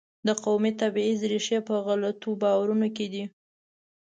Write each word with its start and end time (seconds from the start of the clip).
د 0.27 0.29
قومي 0.43 0.71
تبعیض 0.81 1.21
ریښې 1.31 1.59
په 1.67 1.75
غلطو 1.85 2.29
باورونو 2.41 2.87
کې 2.95 3.05
دي. 3.13 3.23